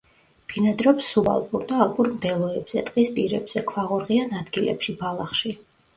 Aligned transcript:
ბინადრობს 0.51 1.09
სუბალპურ 1.15 1.67
და 1.71 1.77
ალპურ 1.85 2.09
მდელოებზე, 2.13 2.83
ტყის 2.89 3.13
პირებზე, 3.19 3.63
ქვაღორღიან 3.73 4.37
ადგილებში, 4.41 4.97
ბალახში. 5.05 5.55